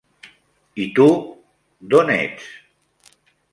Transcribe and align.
I 0.85 0.87
tu, 0.99 1.05
don 1.93 2.11
ets? 2.17 2.51